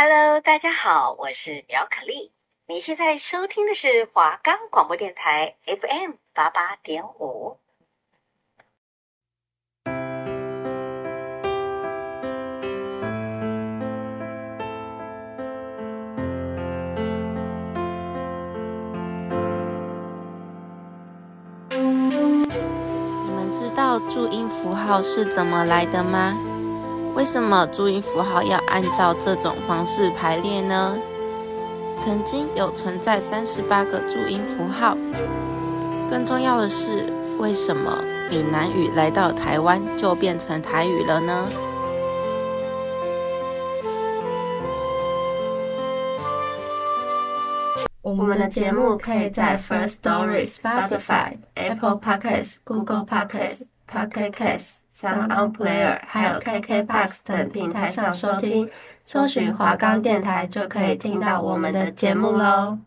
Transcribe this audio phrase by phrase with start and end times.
[0.00, 2.30] Hello，大家好，我是苗可丽。
[2.68, 7.56] 你现在收听的是华冈广播电台 FM 八八点五。
[21.74, 26.38] 你们知道注音符号是怎么来的吗？
[27.18, 30.96] 为什么注音符号要按照这种方式排列呢？
[31.96, 34.96] 曾经有存在三十八个注音符号。
[36.08, 37.98] 更重要的是，为什么
[38.30, 41.48] 闽南语来到台湾就变成台语了呢？
[48.00, 53.62] 我们的节目可以在 First Story、Spotify、Apple Podcasts、Google Podcasts。
[53.90, 58.68] Pocket Cast、Sound Player，还有 KKBOX 等平台上收听，
[59.02, 62.78] 搜寻“华冈电台”就可以听到我们的节目喽。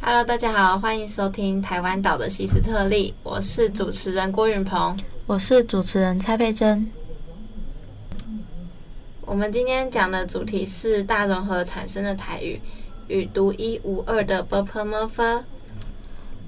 [0.00, 6.88] Hello，大家好，欢迎收听台湾岛的西斯特利，我是主持人郭云鹏，我是主持人蔡佩珍。
[9.22, 12.60] 我们今天讲的主题是大融合产生的台语
[13.08, 15.42] 与独一无二的 Bopemafa。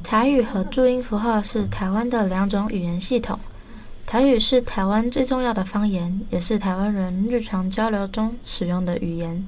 [0.03, 3.39] 台语和注音符号是台湾的两种语言系统。
[4.07, 9.47] 台语是台湾最重要的方言，也是台湾人日常交流中使用的语言。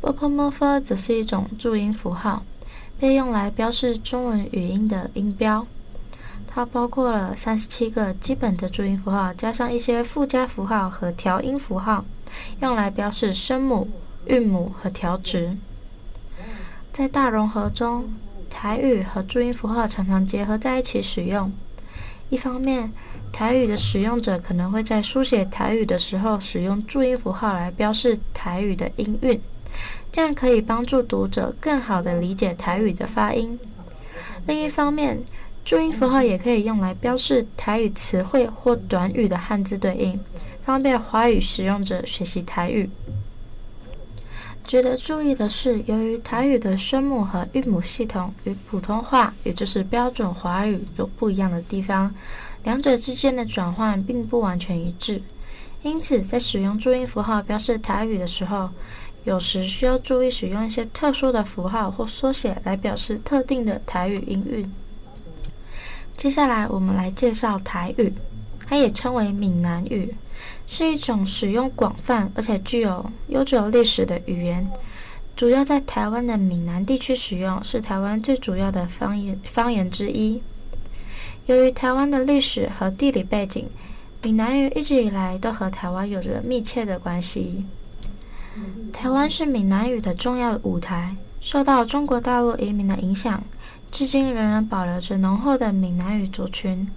[0.00, 2.44] 波波摩佛则是一种注音符号，
[3.00, 5.66] 被用来标示中文语音的音标。
[6.46, 12.04] 它包括了三十七个基本的注音符号，加上一些附加符号和调音符号，
[12.60, 13.88] 用来标示声母、
[14.26, 15.56] 韵母和调值。
[16.92, 18.12] 在大融合中，
[18.62, 21.50] 台语和注音符号常常结合在一起使用。
[22.28, 22.92] 一方面，
[23.32, 29.40] 台语的使用者可能会在书写台语的时候使用注音符号来标示台语的音韵，
[30.12, 33.58] 这样可以帮助读者更好地理解台语的发音。
[34.46, 35.20] 另一方面，
[35.64, 40.20] 注音符号也可以用来标示台语词汇或短语的汉字对应，
[40.64, 42.88] 方便华语使用者学习台语。
[44.64, 52.14] 值得注意的是，由于台语的声母和韵母系统与普通话，也就是标准华语有不一样的地方，
[52.62, 55.20] 两者之间的转换并不完全一致。
[55.82, 58.70] 因此，在使用注音符号标示台语的时候，
[59.24, 64.72] 有时需要注意使用一些特殊的符号或缩写来表示特定的台语音韵。
[66.16, 68.12] 接下来，我们来介绍台语，
[68.66, 70.14] 它也称为闽南语。
[70.66, 74.66] 是一种使用广泛而且具有悠久历史的语言，
[75.36, 80.42] 主要在台湾的闽南地区使用，是台湾最主要的方言方言之一。
[81.46, 83.66] 由于台湾的历史和地理背景，
[84.22, 87.64] 闽南语一直以来都和台湾有着密切的关系。
[88.92, 93.42] 台湾是闽南语的重要舞台，受到中国大陆移民的影响，
[93.90, 96.88] 至今仍然保留着浓厚的闽南语族群。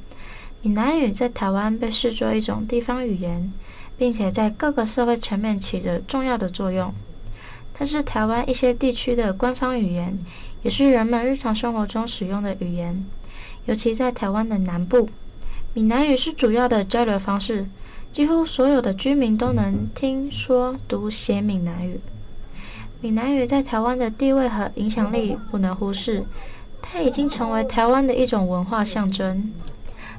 [0.65, 3.53] 闽南语在台湾被视作一种地方语言，
[3.99, 6.91] 并且在各个社会层面起着重要的作用。
[7.71, 10.17] 它是台湾一些地区的官方语言，
[10.63, 13.05] 也是人们日常生活中使用的语言。
[13.65, 15.07] 尤其在台湾的南部，
[15.75, 17.67] 闽南语是主要的交流方式，
[18.11, 21.99] 几乎所有的居民都能听说读写闽南语。
[23.01, 26.25] 闽南语在台湾的地位和影响力不能忽视，
[26.81, 29.53] 它已经成为台湾的一种文化象征。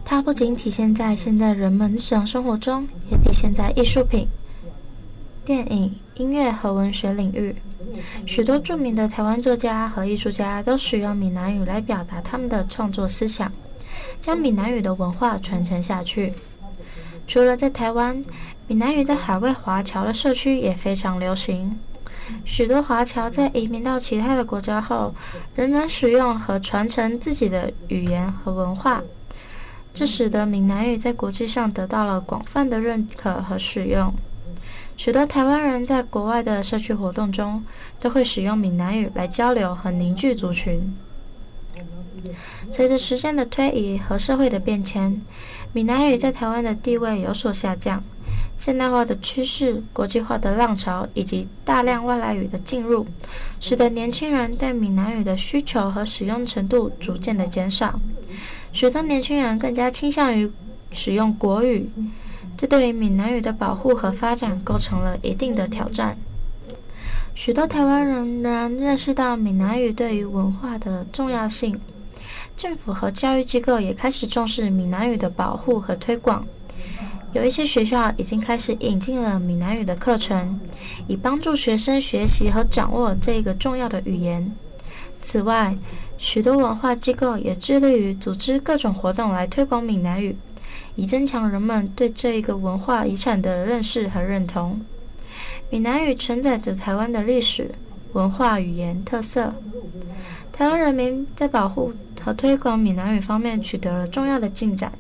[0.09, 4.29] 它不仅体现在现在人们日常生活中，也体现在艺术品、
[5.45, 7.57] 电影、音乐和文学领域。
[8.25, 13.51] 许多著名的台湾作家和艺术家都使用闽南语来表达他们的创作思想，
[14.21, 16.33] 将闽南语的文化传承下去。
[17.27, 18.23] 除了在台湾，
[18.69, 21.77] 闽南语在海外华侨的社区也非常流行。
[22.45, 25.13] 许多华侨在移民到其他的国家后，
[25.57, 29.03] 仍然使用和传承自己的语言和文化。
[29.97, 34.13] 这使得闽南语在国际上得到了广泛的认可和使用。
[34.99, 37.65] 许多台湾人在国外的社区活动中，
[37.99, 40.95] 都会使用闽南语来交流和凝聚族群。
[42.71, 45.19] 随着时间的推移和社会的变迁，
[45.73, 48.05] 闽南语在台湾的地位有所下降。
[48.59, 53.07] 现代化的趋势、国际化的浪潮以及大量外来语的进入，
[53.61, 57.99] 使得年轻人对闽南语的需求和使用程度逐渐的减少。
[58.77, 60.53] 许多年轻人更加倾向于
[60.93, 61.89] 使用国语，
[62.59, 66.15] 这对于闽南语的保护和发展构成了一定的挑战。
[67.35, 71.81] 许多台湾人仍然认识到闽南语对于文化的重要性，
[72.55, 76.47] 政府和教育机构也开始重视闽南语的保护和推广。
[77.33, 80.61] 有一些学校已经开始引进了闽南语的课程，
[81.07, 84.55] 以帮助学生学习和掌握这个重要的语言。
[85.23, 85.75] 此外，
[86.19, 90.37] 许多文化机构也致力于组织各种活动来推广闽南语，
[90.95, 94.81] 以增强人们对这一个文化遗产的认识和认同。
[95.69, 97.71] 闽南语承载着台湾的历史、
[98.13, 99.55] 文化、语言特色。
[100.53, 104.91] 台湾人民在保护和推广闽南语方面取得了重要的进展，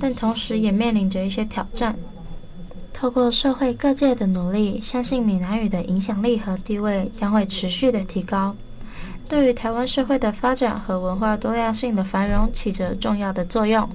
[0.00, 1.94] 但同时也面临着一些挑战。
[2.92, 8.56] 透过社会各界的努力，相信闽南语的影响力和地位将会持续的提高，
[9.28, 13.88] 对于台湾社会的发展和文化多样性的繁荣起着重要的作用。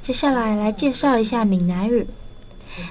[0.00, 2.06] 接下来来介绍一下闽南语。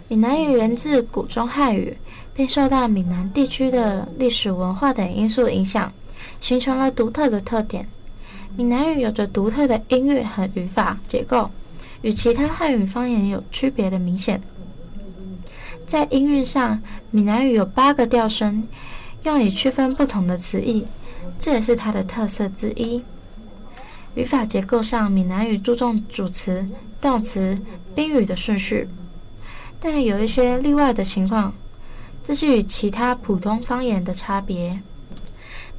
[0.09, 1.97] 闽南语源自古中汉语，
[2.33, 5.91] 并受到闽南地区的历史文化等因素影响，
[6.41, 7.87] 形成了独特的特点。
[8.57, 11.49] 闽南语有着独特的音韵和语法结构，
[12.01, 14.41] 与其他汉语方言有区别的明显。
[15.85, 16.81] 在音韵上，
[17.11, 18.67] 闽南语有八个调声，
[19.27, 20.85] 用以区分不同的词义，
[21.37, 23.03] 这也是它的特色之一。
[24.15, 26.65] 语法结构上，闽南语注重主词、
[27.01, 27.59] 动词、
[27.93, 28.87] 宾语的顺序，
[29.81, 31.53] 但有一些例外的情况，
[32.23, 34.81] 这是与其他普通方言的差别。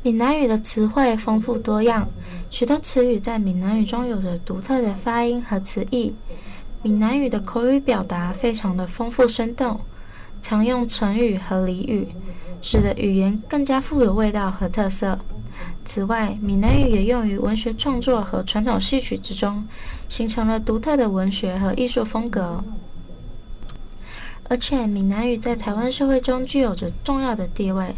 [0.03, 2.06] 闽南语的词汇丰富多样，
[2.50, 6.15] 许多词语在闽南语中有着独特的发音和词义。
[6.83, 9.81] 闽南语的口语表达非常的丰富生动。
[10.41, 12.06] 常用成语和俚语，
[12.61, 15.19] 使得语言更加富有味道和特色。
[15.85, 19.67] 此外，闽南语也用于文学创作和传统戏曲之中，
[20.09, 22.63] 形成了独特的文学和艺术风格。
[24.51, 27.95] 而且，闽南语在台湾社会中具有着重要的地位，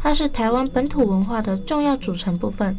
[0.00, 2.78] 它是台湾本土文化的重要组成部分。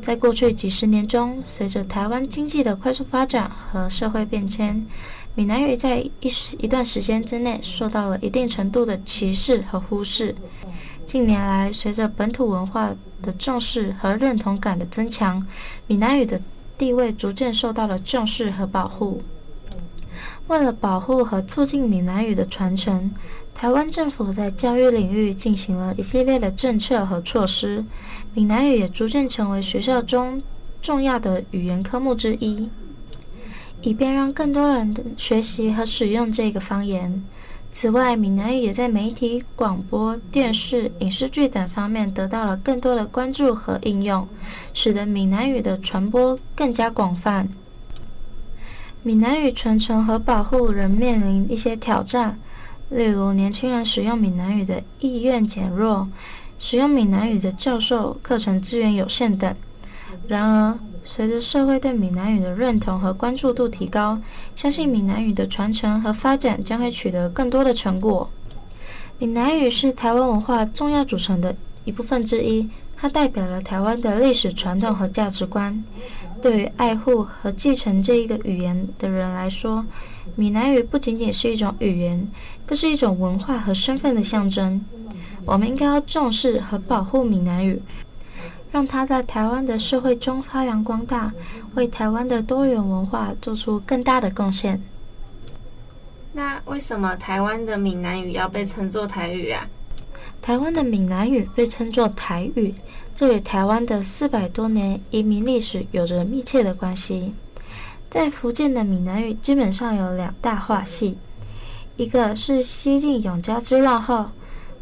[0.00, 4.84] 在过去几十年中，随着台湾经济的快速发展和社会变迁，
[5.38, 10.34] 闽南语在一时一段时间之内受到了一定程度的歧视和忽视。
[11.06, 12.92] 近年来，随着本土文化
[13.22, 15.46] 的重视和认同感的增强，
[15.86, 16.42] 闽南语的
[16.76, 19.22] 地位逐渐受到了重视和保护。
[20.48, 23.08] 为了保护和促进闽南语的传承，
[23.54, 27.84] 台湾政府在教育领域进行了一系列的政策和措施，
[28.34, 30.42] 闽南语也逐渐成为学校中
[30.82, 32.68] 重要的语言科目之一。
[33.82, 37.22] 以便让更多人学习和使用这个方言。
[37.70, 44.26] 此外，闽南语也在媒体、广播电视、影视剧等方面得到了更多的关注和应用，
[44.72, 47.46] 使得闽南语的传播更加广泛。
[49.02, 52.38] 闽南语传承和保护仍面临一些挑战，
[52.88, 56.08] 例如年轻人使用闽南语的意愿减弱，
[56.58, 59.54] 使用闽南语的教授课程资源有限等。
[60.26, 64.20] 然而，随着社会对闽南语的认同和关注度提高，
[64.54, 68.30] 相信闽南语的传承和发展将会取得更多的成果。
[69.18, 75.82] 闽南语是台湾文化重要组成的一部分之一，它代表了台湾的历史传统和价值观。
[76.40, 79.84] 对于爱护和继承这一个语言的人来说，
[80.36, 82.28] 闽南语不仅仅是一种语言，
[82.64, 84.84] 更是一种文化和身份的象征。
[85.44, 87.82] 我们应该要重视和保护闽南语。
[88.70, 91.32] 让它在台湾的社会中发扬光大，
[91.74, 94.82] 为台湾的多元文化做出更大的贡献。
[96.32, 99.66] 那为什么台湾的闽南语要被称作台语啊？
[100.40, 102.74] 台湾的闽南语被称作台语，
[103.14, 107.34] 这与台湾的四百多年移民历史有着密切的关系。
[108.08, 111.18] 在福建的闽南语基本上有两大话系，
[111.96, 114.30] 一个是西晋永嘉之乱后，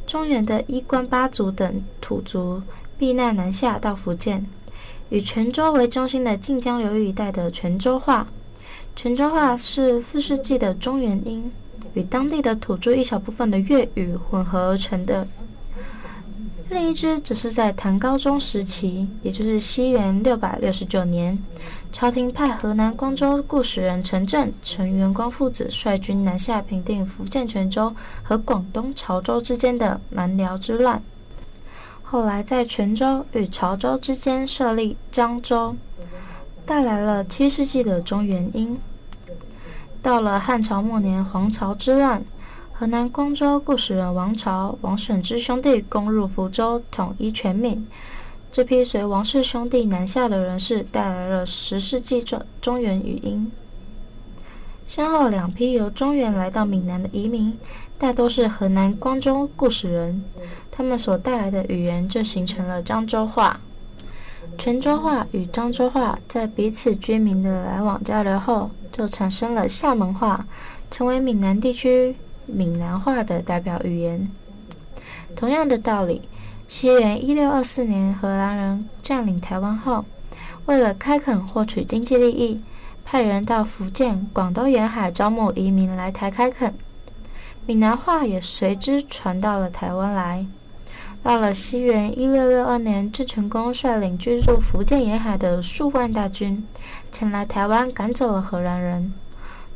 [0.07, 2.61] 中原的衣冠八族等土族。
[2.99, 4.47] 避难南下到福建，
[5.09, 8.29] 以泉州为中心的晋江流域一带的泉州话。
[8.95, 11.53] 泉州话是四世纪的中原音，
[11.95, 15.29] 与当地的土著一小部分的粤语混合而成的。
[16.69, 21.39] 另一支则是在唐高宗时期，也就是西元六百六十九年，
[21.93, 31.01] 朝廷派河南光州固始人陈震、陈元光父子率军南下平定福建泉州和广东潮州之间的蛮辽之乱。
[32.09, 35.75] 后来在泉州与潮州之间设立漳州，
[36.65, 38.79] 带来了七世纪的中原音。
[40.01, 42.25] 到了汉朝末年，黄巢之乱，
[42.73, 47.85] 河南光州故使人王朝、王审知兄弟攻入福州，统一全闽。
[48.53, 53.51] 这批随王氏兄弟南下的人士，带来了十世纪中中原语音。
[54.87, 57.59] 先后两批由中原来到闽南的移民，
[57.99, 60.23] 大多是河南光州故使人。
[60.77, 63.61] 他们所带来的语言就形成了漳州话、
[64.59, 70.47] 泉州话与漳州话，在彼此居民的来往交流后，就产生了厦门话，
[70.91, 72.15] 成为闽南地区
[72.45, 74.31] 闽南话的代表语言。
[75.35, 76.21] 同样的道理，
[76.69, 80.05] 西元一六二四年荷兰人占领台湾后，
[80.67, 82.63] 为了开垦获取经济利益，
[83.03, 86.75] 派人到福建、广东沿海招募移民来台开垦，
[87.65, 90.47] 闽南话也随之传到了台湾来。
[91.27, 96.65] 到了西元一六六二年，郑成功率领居住福建沿海的数万大军
[97.11, 99.13] 前来台湾，赶走了荷兰人。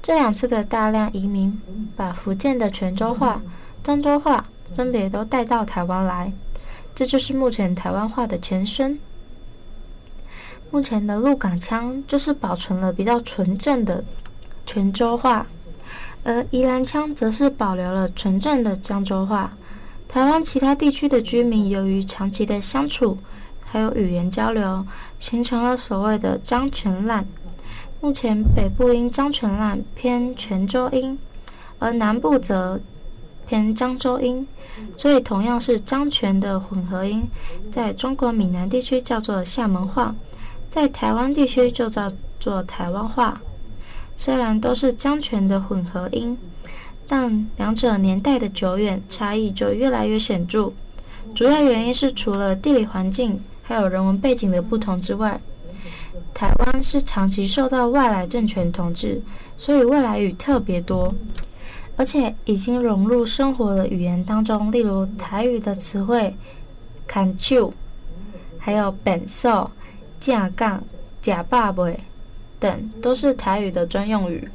[0.00, 1.60] 这两次的大量移民，
[1.96, 3.42] 把福建的泉州话、
[3.82, 6.32] 漳州话分别都带到台湾来，
[6.94, 9.00] 这就是目前台湾话的前身。
[10.70, 14.04] 目前的鹿港腔就是保存了比较纯正的
[14.64, 15.44] 泉州话，
[16.22, 19.52] 而宜兰腔则是保留了纯正的漳州话。
[20.10, 23.16] 台湾其他地区的居民由于长期的相处，
[23.60, 24.84] 还有语言交流，
[25.20, 27.24] 形成了所谓的漳泉滥。
[28.00, 31.16] 目前北部因漳泉滥偏泉州音，
[31.78, 32.80] 而南部则
[33.46, 34.44] 偏漳州音，
[34.96, 37.30] 所以同样是漳泉的混合音，
[37.70, 40.16] 在中国闽南地区叫做厦门话，
[40.68, 43.40] 在台湾地区就叫做台湾话。
[44.16, 46.36] 虽然都是漳泉的混合音。
[47.12, 50.72] 但两者年代的久远，差异就越来越显著。
[51.34, 55.40] 主要原因是除了地理环境还有人文背景的不同之外，
[56.32, 59.20] 台湾是长期受到外来政权统治，
[59.56, 61.12] 所以外来语特别多，
[61.96, 64.70] 而且已经融入生活的语言当中。
[64.70, 66.36] 例如台语的词汇
[67.12, 67.74] “牵手”，
[68.56, 69.68] 还有“变数”、
[70.20, 70.84] “正港”、
[71.20, 71.98] “假霸尾”
[72.60, 74.48] 等，都是台语的专用语。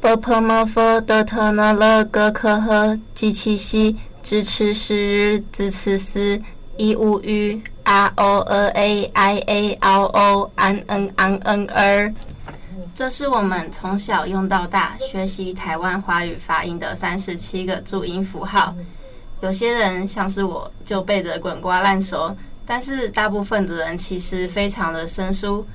[0.00, 6.40] 波泼摩佛得特那勒格科赫基七西支持是日自此思
[6.78, 12.14] 一无语 r o 二 a i a r o n n n n r
[12.94, 18.74] 这是我们从小用到大学习台湾华语发音的三十七个注音符号。
[19.42, 25.66] 有些人像是我就背得滚瓜烂熟，但是大部分的人其实非常的生疏。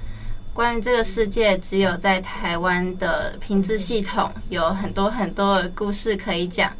[0.56, 6.72] 关于这个世界，只有在台湾的拼字系统有很多很多的故事可以讲。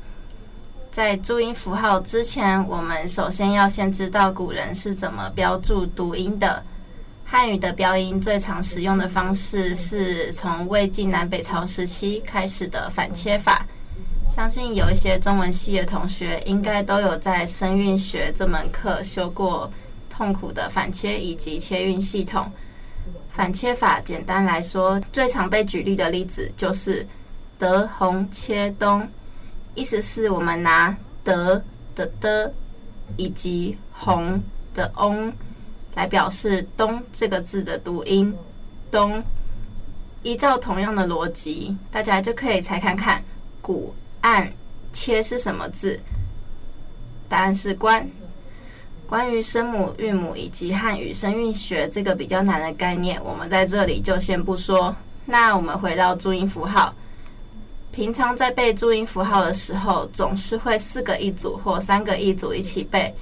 [0.94, 6.64] 在注音符号之前，我们首先要先知道古人是怎么标注读音的。
[7.26, 13.66] 汉语的标音最常使用的方式是从魏晋南北朝时期开始的反切法。
[14.30, 19.70] 相信有一些中文系的同学应该都有在声韵学这门课修过
[20.10, 22.50] 痛苦的反切以及切韵系统。
[23.36, 27.06] 反切法简单来说，最常被举例的例子就是
[27.60, 29.06] “得红切东”，
[29.76, 31.62] 意思是我们拿“得”
[31.94, 32.54] 的“的”
[33.18, 34.42] 以及“红”
[34.74, 35.34] 的“翁”
[35.96, 38.34] 来表示“东”这个字的读音
[38.90, 39.22] “东”。
[40.24, 43.22] 依照同样的逻辑，大家就可以猜看看
[43.62, 44.50] “古按
[44.94, 46.00] 切”是什么字？
[47.28, 48.10] 答案是“关”。
[49.08, 54.96] 关于声母、韵母以及汉语声韵学这个比较难的概念，我们在这里就先不说。
[55.26, 56.94] 那我们回到注音符号，
[57.92, 63.14] 平常在背注音符号的时候，总是会四个一组或三个一组一起背。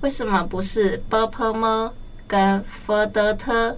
[0.00, 1.88] 为什么不是 b p m
[2.26, 3.76] 跟 f d t，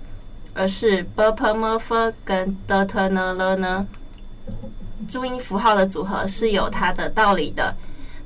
[0.54, 3.86] 而是 b p m f 跟 d t n l 呢？
[5.06, 7.76] 注音符号的组合是有它的道理的。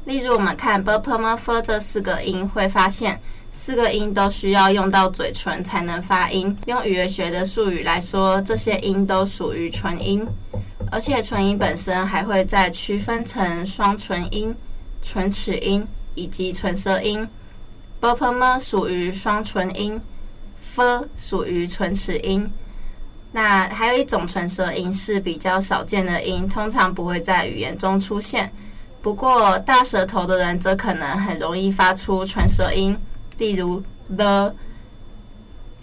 [0.08, 3.20] 例如，我们看 b p m f 这四个音，会发现
[3.52, 6.56] 四个音都需要用到嘴唇才能发音。
[6.64, 10.26] 用语言学的术语来说，这些音都属于唇音，
[10.90, 14.56] 而且唇音本身还会再区分成双唇音、
[15.02, 17.28] 唇齿音以及唇舌音。
[18.00, 20.00] b p m 属于双唇音
[20.74, 22.50] ，f 属于唇齿音。
[23.30, 28.50] 那还有一种唇舌音是比较少见的音，通常不会在语言中出现。
[29.00, 32.96] 不过，大舌头的人则可能很容易发出唇舌音，
[33.36, 33.82] 例如
[34.16, 34.54] 的。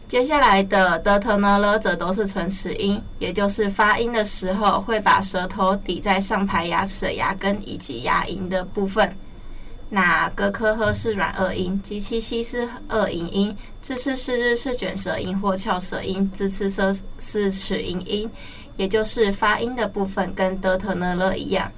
[0.07, 9.11] 接下来的 the、t、n、l 则都是唇齿音，也就是发音的时候会把舌头抵在上排牙齿的牙根以及牙龈的部分。
[9.89, 18.29] 那咯、科、呵是软腭音，及其西是顎龈音，支、次、是、日是卷舌音或翘舌音，滋、呲、瑟是齿龈音，
[18.77, 21.69] 也就是发音的部分跟 the、t、n、l 一样。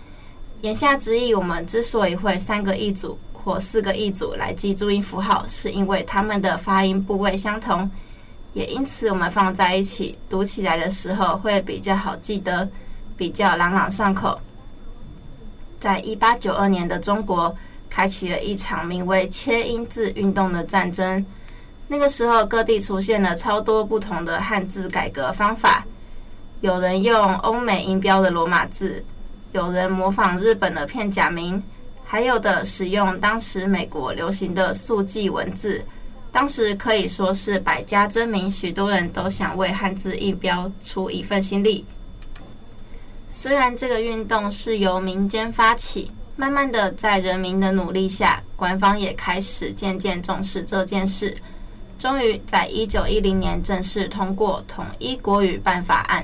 [0.61, 7.89] 言下之意，我们之所以会三个一组或四个一组来记注音符号，是因为它们的发音部位相同，
[8.53, 12.67] 也因此我们放在一起读起来的时候会比较好记得，
[13.15, 14.39] 比较朗朗上口。
[15.79, 17.55] 在一八九二年的中国，
[17.87, 21.23] 开启了一场名为“切音字运动”的战争。
[21.87, 25.85] 那个时候，各地出现了超多不同的汉字改革方法，
[26.61, 29.05] 有人用欧美音标的罗马字。
[29.51, 31.61] 有人模仿日本的片假名，
[32.03, 35.83] 还有的使用当时美国流行的速记文字，
[36.31, 41.85] 当时可以说是百家争鸣，许多人都想为汉字印标出一份心力。
[43.31, 51.35] 虽然这个运动是由民间发起，慢慢的在人民的努力下，官方也开始渐渐重视这件事。
[51.99, 56.23] 终于在一九一零年正式通过统一国语办法案，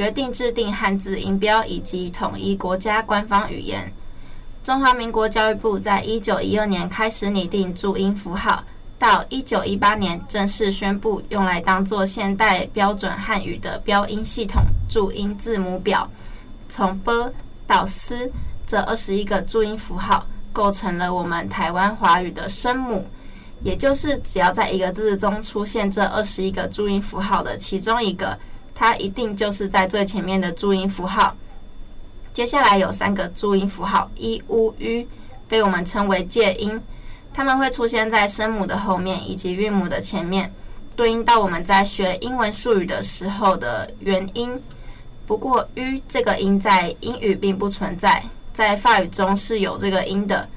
[0.00, 3.86] 决定制定汉字音标以及统一国家官方语言。
[4.64, 8.64] 中华民国教育部在一九一二年开始拟定注音符号，
[8.98, 16.10] 到一九一八年正式宣布用来当做现代标准汉语的标音系统注音字母表。
[16.66, 17.30] 从 “b”
[17.66, 18.30] 到 ㄷ
[18.66, 23.04] 这二十一个注音符号构成了我们台湾华语的声母，
[23.62, 28.38] 也就是只要在一个字中出现这二十一个注音符号的其中一个，
[28.80, 31.36] 它一定就是在最前面的注音符号。
[32.32, 35.06] 接下来有三个注音符号 i、u、ü，
[35.46, 36.80] 被我们称为介音，
[37.34, 40.50] 它们会出现在声母的后面以及韵母的前面，
[40.96, 44.58] 对应到我们在学英文术语的时候的元音。
[45.26, 50.48] 不过 ü 这个音在英语并不存在，在法语中是有这个音的。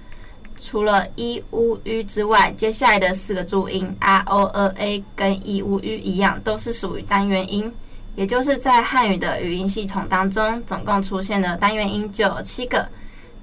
[0.58, 7.70] 除了 i、u、ü 之外，接下来的四个注音 r、o、e、a 跟 i、u、ü 一样，都是属于单元音。
[8.16, 12.88] 也就是在汉语的语音系统当中，总共出现的单元音就有七个。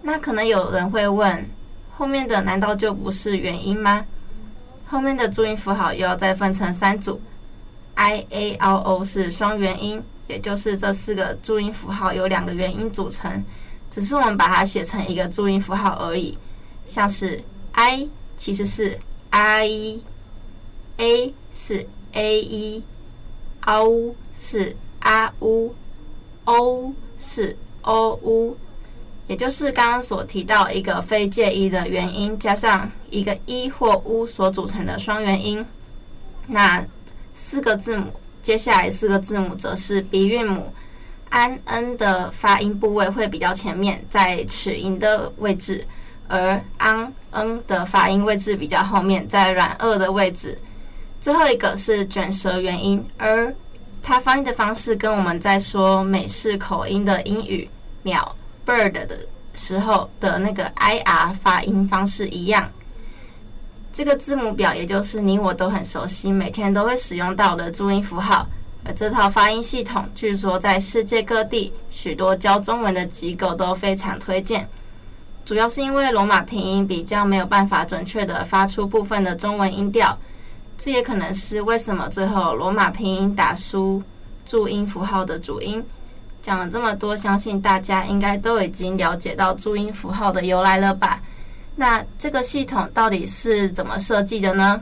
[0.03, 1.49] 那可能有人会问，
[1.97, 4.05] 后面的难道就不是元音吗？
[4.87, 7.21] 后面的注音符号又要再分成三组
[7.95, 13.45] ，i、a、o、o 是双元音，也就是这四个注音符号由两个元音组成，
[13.91, 16.37] 只是我们把它写成一个注音符号而已。
[16.87, 17.41] 像是
[17.73, 18.99] i 其实是
[19.31, 20.03] i，a
[21.53, 25.73] 是 a e，o 是啊呜
[26.45, 28.57] ，o 是 o 呜，
[29.27, 35.65] 也就是刚刚所提到一个非介意的元音加上一个一或乌所组成的双元音。
[36.47, 36.83] 那
[37.35, 38.07] 四个字母，
[38.43, 40.73] 接下来四个字母则是鼻韵母，
[41.29, 45.87] 安 n 的发音部位会比较前面，在齿龈的位置，
[46.29, 50.57] 而昂 n 的发音位置比较后面，在软腭的位置。
[51.21, 53.55] 最后一个是卷舌元音，而
[54.03, 57.69] 它发音的方式跟我们在说美式口音的英语
[58.03, 58.35] “鸟
[58.67, 62.69] ”（bird） 的时候的那个 “ir” 发音方式一样。
[63.93, 68.47] 这个字母表也就是你我都很熟悉、每天都会使用到的注音符号。
[68.85, 74.67] 而这套发音系统，据说在世界各地许多教中文的机构都非常推荐。
[75.45, 80.17] 主要是因为罗马拼音比较没有办法准确地发出部分的中文音调。
[80.83, 84.03] 这也可能是为什么最后罗马拼音打输
[84.47, 85.85] 注音符号的主因。
[86.41, 91.21] 讲了这么多，相信大家应该都已经了解到注音符号的由来了吧？
[91.77, 94.81] 那这个系统到底是怎么设计的呢？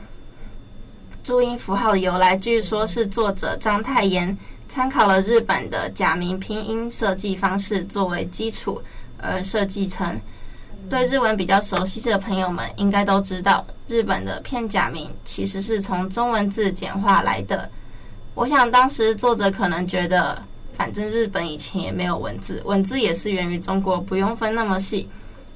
[1.21, 4.37] 注音符号的由来，据说是作者章太炎
[4.69, 8.81] 参考了日本的假名拼音设计方式作为基础
[9.17, 10.17] 而设计成。
[10.89, 17.69] 对日文比较熟悉的朋友们应该都知道，日本的片假名其实是从中文字简化来的。
[18.33, 20.41] 我想当时作者可能觉得，
[20.73, 25.07] 反正日本以前也没有文字，文字也是源于中国，不用分那么细，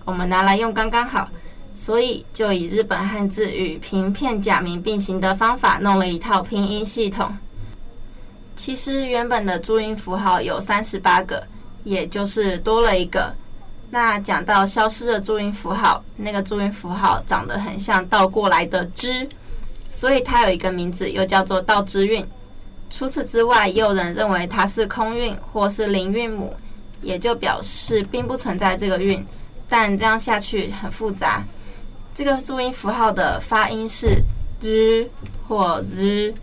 [0.06, 1.28] 我们拿来用刚刚好，
[1.74, 7.36] 所以就以日本汉字与平片假名并行的方法弄了一套拼音系统。
[8.56, 11.44] 其实原本的注音符号有三十八个，
[11.84, 13.34] 也就是多了一个。
[13.94, 19.30] 那讲到消失的注音符号，那个注音符号长得很像倒过来的“之”，
[19.88, 22.26] 所以它有一个名字，又叫做倒之韵。
[22.90, 26.52] 除此之外，也有人认为它是空韵或是零韵母，
[27.04, 29.24] 也就表示并不存在这个韵。
[29.70, 31.44] 但这样下去很复杂。
[32.16, 34.24] 这个注音符号的发音是
[34.60, 35.08] “之”
[35.48, 36.34] 或“之”，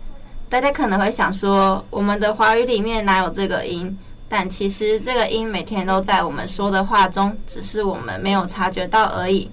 [0.47, 3.99] 大家可能会想说，我们的华语里面哪有这个音？
[4.33, 9.51] 但其实这个音每天都在我们说的话中，只是我们没有察觉到而已。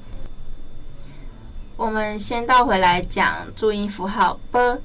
[1.76, 4.80] 我们先倒回来讲注音符号 b，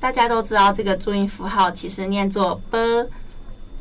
[0.00, 2.78] 大家都知道这个注音符号其实念作 b，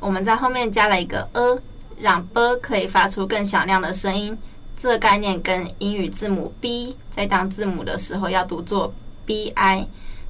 [0.01, 1.57] 我们在后面加了一个 a，
[1.97, 4.37] 让 b 可以发出更响亮的声音。
[4.75, 8.93] 这概念跟英语字母 b 在当字母的时候要读作
[9.25, 9.87] bi，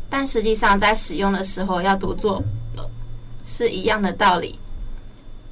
[0.07, 2.39] 但实际上在使用的时候要读作
[2.75, 2.83] b，
[3.43, 4.59] 是一样的道理。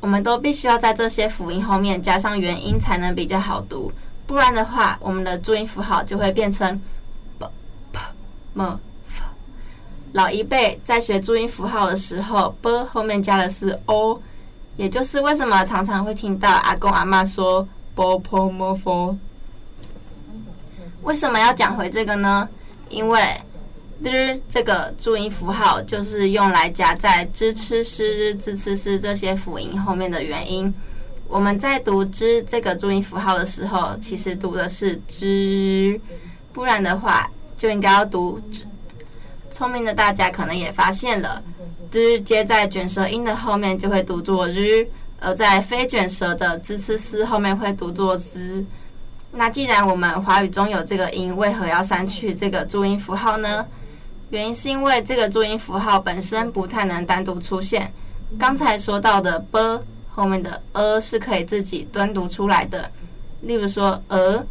[0.07, 3.91] 我们都必须要在这些辅音后面加上元音才能比较好读，
[4.25, 6.81] 不然的话，我们的注音符号就会变成
[7.37, 7.45] b、
[7.91, 7.99] p、
[8.53, 9.23] m、f。
[10.13, 14.17] 老一辈在学注音符号的时候，b 后面加的是 o，
[14.77, 19.17] 也就是为什么常常会听到阿公阿嬷说 b、p、m、f。
[21.01, 22.47] 为什么要讲回这个呢？
[22.87, 23.21] 因为
[24.03, 30.73] 日这个注音符号就是用来夹在支、吃、诗、日、滋、次、思这些辅音后面的原因。
[31.27, 35.99] 我们在读之这个注音符号的时候，其实读的是之，
[36.53, 38.65] 不然的话就应该要读之。
[39.49, 41.41] 聪明的大家可能也发现了，
[41.89, 44.87] 之接在卷舌音的后面就会读作日，
[45.19, 48.63] 而在非卷舌的滋、次、思后面会读作之。
[49.31, 53.65] 那既然我们华语中有这个音，为何要删去这个注音符号呢？
[54.29, 57.91] 原因是因为这个注音符号本身不太能单独出现。
[58.37, 62.89] 刚才说到的 “b” 后面的 “a” 是可以自己单独出来的。
[63.41, 64.45] 例如说“鹅”，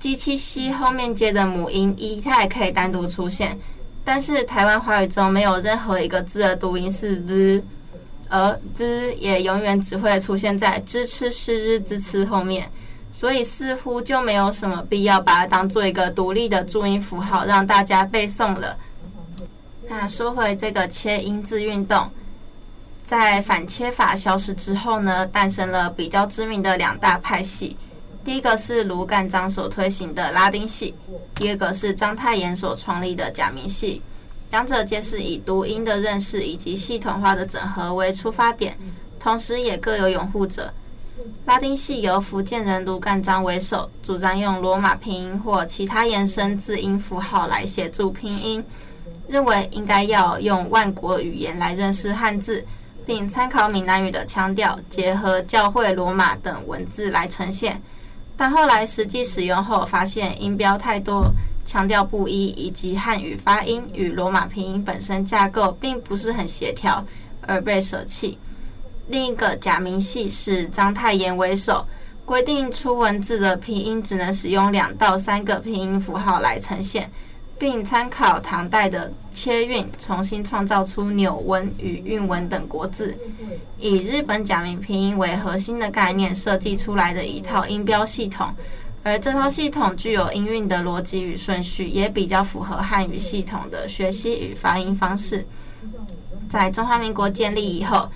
[0.00, 3.56] 机器 “x” 后面接的母音 “i”，它也可以单独出现。
[4.04, 7.62] 但是台湾华语中没有任何一个字的读音是 “z”，
[8.28, 12.68] 而 “z” 也永远只会出现在“支、吃、诗、日、滋、次”后面。
[13.12, 18.76] 所以似乎就没有什么必要把它当做一个独立的注音符号让大家背诵了。
[19.88, 22.10] 那说回这个切音字运动，
[23.06, 27.76] 在反切法消失之后呢，诞生了比较知名的两大派系。
[28.24, 30.94] 第一个是卢干章所推行的拉丁系，
[31.34, 34.00] 第二个是章太炎所创立的假名系。
[34.50, 38.78] 两者皆是以读音的认识以及系统化的整合为出发点，
[39.18, 40.72] 同时也各有拥护者。
[41.44, 48.64] 拉丁系由福建人卢干章为首，主张用罗马拼音或其他延伸字音符号来协助拼音，
[49.28, 52.64] 认为应该要用万国语言来认识汉字，
[53.04, 57.80] 并参考闽南语的腔调，结合教会罗马等文字来呈现。
[58.36, 61.30] 但后来实际使用后，发现音标太多，
[61.66, 67.04] 腔调不一，以及汉语发音与罗马拼音本身架构并不是很协调，
[67.42, 68.38] 而被舍弃。
[69.08, 71.84] 另一个假名系是章太炎为首，
[72.24, 77.10] 规定出文字的拼音只能使用两到三个拼音符号来呈现，
[77.58, 83.16] 并参考唐代的切韵，重新创造出纽文与韵文等国字，
[83.78, 88.54] 以日本假名拼音为核心的概念设计出来的一套音标系统，
[89.02, 95.44] 而这套系统具有音韵的逻辑与顺序，也比较符合汉语系统的学习与发音方式。
[96.48, 98.08] 在中华民国建立以后，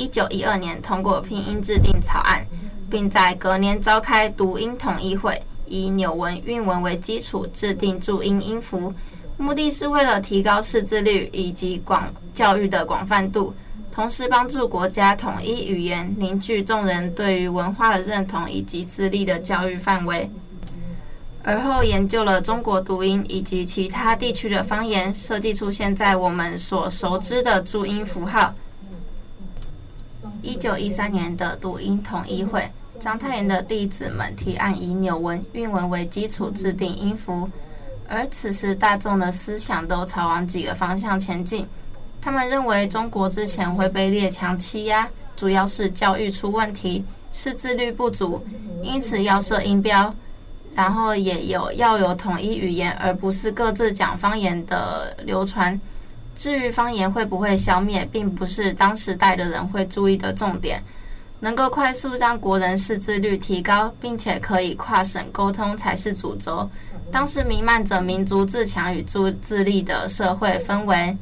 [0.00, 2.42] 一九一二年通过拼音制定草案，
[2.88, 8.90] 并在隔年召开读音统一会，以纽文、韵文为基础制定注音音符，
[9.36, 13.52] 目的是为了提高识字率以及广教育的广泛度，
[13.92, 20.30] 同时帮助国家统一语言，凝聚众人对于文化的认同以及自立的教育范围。
[21.42, 28.54] 而后研究了中国读音以及其他地区的方言，设计出现在我们所熟知的注音符号。
[30.42, 37.48] 一九一三年的读音统一会，章太炎的弟子们提案以纽文、韵文为基础制定音符，
[38.08, 41.66] 而此时大众的思想都朝往几个方向前进。
[42.20, 48.42] 他们认为中国之前会被列强欺压，主要是教育出问题，识字率不足，
[48.82, 50.14] 因此要设音标。
[50.72, 55.78] 然后也有要有统一语言，而不是各自讲方言的流传。
[56.40, 60.82] 至于方言会不会消灭，并不是当时代的人会注意的重点。
[61.38, 66.66] 能够快速让国人识字率提高，并且可以跨省沟通才是主轴。
[67.12, 71.14] 当时弥漫着民族自强与自自立的社会氛围。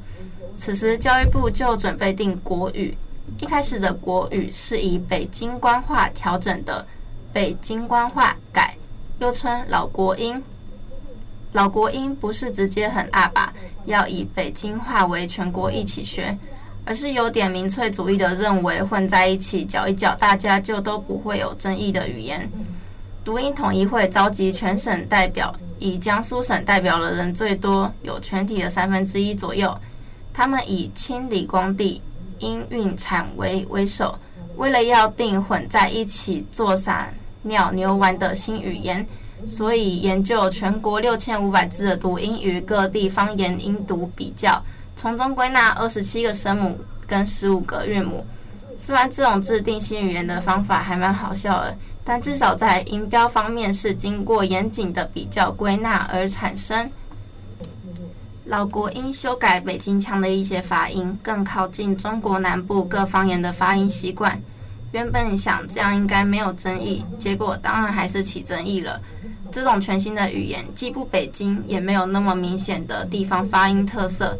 [0.56, 2.96] 此时教育部就准备定国语，
[3.40, 6.86] 一开始的国语是以北京官话调整的，
[7.32, 8.72] 北京官话改。
[9.18, 10.40] 又称老国音，
[11.52, 13.52] 老国音不是直接很阿爸，
[13.86, 16.36] 要以北京话为全国一起学，
[16.84, 22.48] 而是有点民粹主义的认为混在一起搅一搅，大家就都不会有争议的语言。
[23.24, 29.76] 读音统一会召集全省代表，以江苏省代表的人最多，有全体的三分之一左右。
[30.32, 32.00] 他们以清理光地、
[32.38, 34.18] 音韵产为为首，
[34.56, 37.08] 为了要定混在一起做啥？
[37.42, 39.06] 鸟牛丸的新语言，
[39.46, 44.62] 所以研究全国六千五百字的读音与各地方言音读比较，
[44.96, 48.26] 从中归纳二十七个声母跟十五个韵母。
[48.76, 56.90] 虽然这种制定新语言的方法还蛮好笑的，但至少在音标方面是经过严谨的比较归纳而产生。
[58.44, 64.40] 老国音修改北京腔的一些发音，更靠近中国南部各方言的发音习惯。
[64.92, 69.00] 原本想这样应该没有争议，结果当然还是起争议了。
[69.50, 74.36] 这种全新的语言既不北京，也没有那么明显的地方发音特色，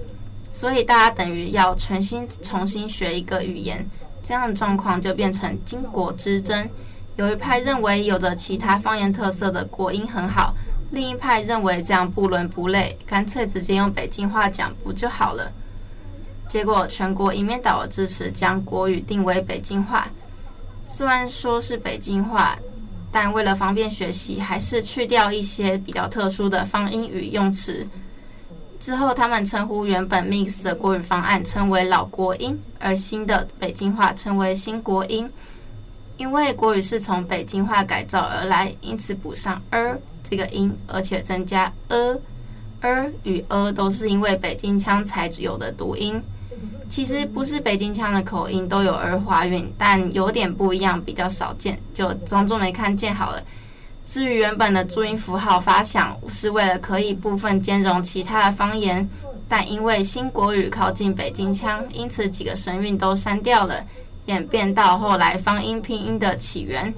[0.50, 3.87] 所以大家等于要全新重新学一个语言，
[4.22, 6.68] 这样的状况就变成经国之争。
[7.16, 10.54] 有一派认为有着其他方言特色的国音很好，
[10.90, 15.50] 另一派认为这样不伦不类，干脆直接用北京话讲不就好了？
[16.48, 20.08] 结果全国一面倒的支持将国语定为北京话。
[20.90, 22.59] 虽然说是北京话，
[23.12, 27.87] 但为了方便学习，还是去掉一些比较特殊的方音语用词。
[28.81, 35.31] 之后，他们称呼原本 mix 的国语方案称为老国音，而新的北京话称为新国音。
[36.16, 46.20] 因为国语是从北京话改造而来，因此补上 er 这个音，而且增加 a，er 与 a 都是因为北京腔才有的读音。
[46.88, 53.42] 其实不是北京腔的口音都有儿化韵，但有点不一样，比较少见，就装作没看见好了。
[54.07, 59.07] 至于原本的注音符号发响是为了可以部分兼容其他的方言，
[59.46, 63.85] 但因为新国语靠近北京腔，因此几个声韵都删掉了，
[64.24, 66.92] 演变到后来方音拼音的起源。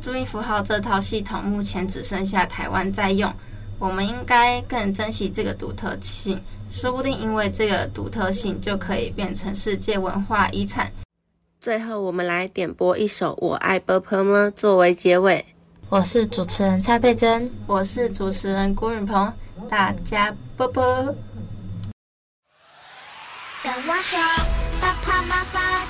[0.00, 3.30] 注音符号这套系统目前只剩下台湾在用，
[3.80, 6.40] 我们应该更珍惜这个独特性。
[6.70, 10.90] 说不定因为这个独特性，就可以变成世界文化遗产。
[11.60, 15.44] 最后，我们来点播一首《我爱波波么》作为结尾。
[15.88, 19.32] 我是主持人蔡佩珍，我是主持人郭允鹏，
[19.68, 20.84] 大家波波。
[23.62, 24.18] 跟我说，
[24.80, 25.84] 爸爸妈妈